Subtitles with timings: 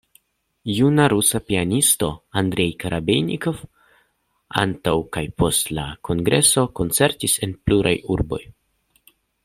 [0.75, 2.07] Juna rusa pianisto
[2.41, 3.61] Andrej Korobejnikov
[4.63, 8.43] antaŭ kaj post la kongreso koncertis en pluraj urboj.